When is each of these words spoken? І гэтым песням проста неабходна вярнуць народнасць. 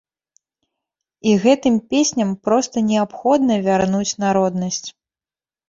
І 1.31 1.35
гэтым 1.43 1.77
песням 1.91 2.33
проста 2.49 2.85
неабходна 2.89 3.61
вярнуць 3.71 4.17
народнасць. 4.27 4.85